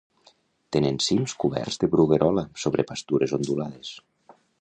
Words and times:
Tenen 0.77 0.95
cims 1.07 1.35
coberts 1.43 1.77
de 1.83 1.89
bruguerola 1.95 2.45
sobre 2.63 2.87
pastures 2.93 3.37
ondulades. 3.39 3.93